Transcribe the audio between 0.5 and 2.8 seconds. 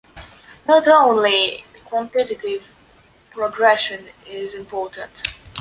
Not only quantitative